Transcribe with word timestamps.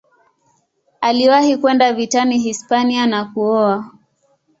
Aliwahi 1.01 1.57
kwenda 1.57 1.93
vitani 1.93 2.37
Hispania 2.39 3.07
na 3.07 3.25
kuoa. 3.25 3.89